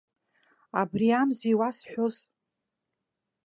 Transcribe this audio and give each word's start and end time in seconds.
Абри 0.81 1.07
амзи 1.19 1.47
иуасҳәоз. 1.53 2.15